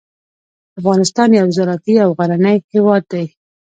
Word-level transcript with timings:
افغانستان 0.79 1.29
یو 1.39 1.47
زراعتي 1.57 1.93
او 2.03 2.09
غرنی 2.17 2.57
هیواد 2.73 3.03
دی. 3.11 3.25